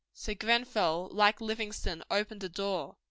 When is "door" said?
2.49-2.95